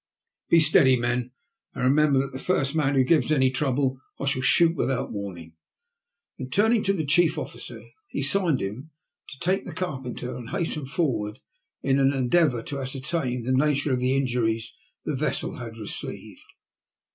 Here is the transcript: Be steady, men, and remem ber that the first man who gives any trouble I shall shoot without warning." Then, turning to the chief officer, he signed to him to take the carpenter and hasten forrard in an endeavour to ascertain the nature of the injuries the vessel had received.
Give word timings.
Be 0.49 0.59
steady, 0.59 0.97
men, 0.97 1.29
and 1.75 1.85
remem 1.95 2.13
ber 2.13 2.17
that 2.21 2.33
the 2.33 2.39
first 2.39 2.73
man 2.73 2.95
who 2.95 3.03
gives 3.03 3.31
any 3.31 3.51
trouble 3.51 4.01
I 4.19 4.25
shall 4.25 4.41
shoot 4.41 4.75
without 4.75 5.11
warning." 5.11 5.53
Then, 6.39 6.49
turning 6.49 6.81
to 6.85 6.93
the 6.93 7.05
chief 7.05 7.37
officer, 7.37 7.83
he 8.07 8.23
signed 8.23 8.57
to 8.57 8.65
him 8.65 8.89
to 9.29 9.37
take 9.37 9.63
the 9.63 9.75
carpenter 9.75 10.35
and 10.35 10.49
hasten 10.49 10.87
forrard 10.87 11.37
in 11.83 11.99
an 11.99 12.13
endeavour 12.13 12.63
to 12.63 12.79
ascertain 12.81 13.43
the 13.43 13.51
nature 13.53 13.93
of 13.93 13.99
the 13.99 14.17
injuries 14.17 14.75
the 15.05 15.13
vessel 15.15 15.57
had 15.57 15.77
received. 15.77 16.45